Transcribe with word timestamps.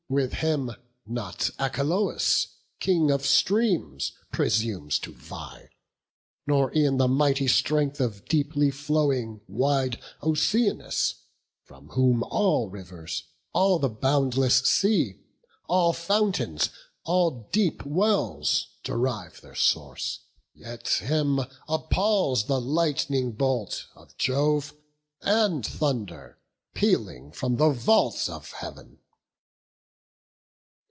With 0.11 0.33
him, 0.33 0.71
not 1.05 1.49
Achelous, 1.57 2.47
King 2.81 3.09
of 3.11 3.25
streams, 3.25 4.11
Presumes 4.29 4.99
to 4.99 5.13
vie; 5.13 5.69
nor 6.45 6.69
e'en 6.75 6.97
the 6.97 7.07
mighty 7.07 7.47
strength 7.47 8.01
Of 8.01 8.25
deeply 8.25 8.71
flowing, 8.71 9.39
wide 9.47 10.01
Oceanus; 10.21 11.15
From 11.63 11.87
whom 11.91 12.23
all 12.23 12.69
rivers, 12.69 13.23
all 13.53 13.79
the 13.79 13.87
boundless 13.87 14.57
sea, 14.65 15.21
All 15.69 15.93
fountains, 15.93 16.71
all 17.05 17.47
deep 17.53 17.85
wells 17.85 18.67
derive 18.83 19.39
their 19.39 19.55
source; 19.55 20.19
Yet 20.53 20.89
him 20.89 21.39
appals 21.69 22.47
the 22.47 22.59
lightning 22.59 23.31
bolt 23.31 23.85
of 23.95 24.17
Jove, 24.17 24.73
And 25.21 25.65
thunder, 25.65 26.37
pealing 26.73 27.31
from 27.31 27.55
the 27.55 27.69
vault 27.69 28.27
of 28.27 28.51
Heav'n." 28.51 28.97